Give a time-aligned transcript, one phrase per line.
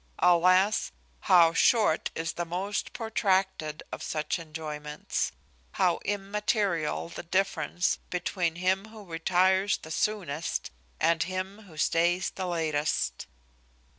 [0.17, 0.91] Alas!
[1.29, 5.31] how short is the most protracted of such enjoyments!
[5.73, 12.47] how immaterial the difference between him who retires the soonest, and him who stays the
[12.47, 13.27] latest!